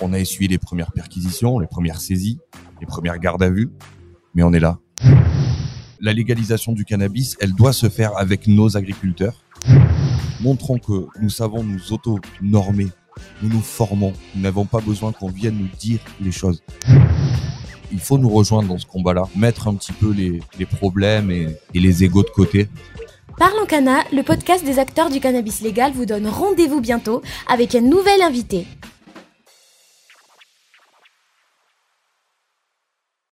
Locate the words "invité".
28.20-28.66